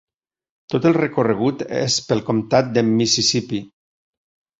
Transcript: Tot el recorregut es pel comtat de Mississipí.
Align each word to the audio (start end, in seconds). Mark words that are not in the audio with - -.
Tot 0.73 0.85
el 0.91 0.95
recorregut 0.97 1.61
es 1.79 1.97
pel 2.07 2.23
comtat 2.31 2.73
de 2.79 2.85
Mississipí. 2.87 3.61